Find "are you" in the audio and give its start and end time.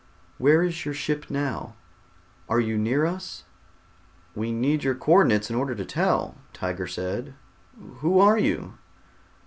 2.49-2.75, 8.19-8.79